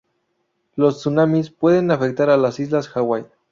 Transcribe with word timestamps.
Los 0.75 0.97
tsunamis 0.97 1.51
pueden 1.51 1.91
afectar 1.91 2.31
a 2.31 2.35
las 2.37 2.59
islas 2.59 2.87
Hawái. 2.89 3.25